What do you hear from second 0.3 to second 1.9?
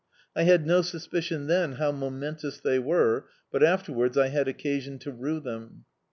I had no suspicion then